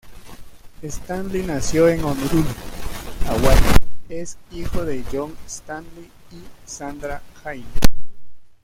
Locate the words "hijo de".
4.51-5.03